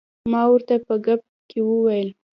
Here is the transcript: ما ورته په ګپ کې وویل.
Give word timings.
ما 0.31 0.41
ورته 0.51 0.75
په 0.87 0.95
ګپ 1.05 1.21
کې 1.49 1.59
وویل. 1.69 2.09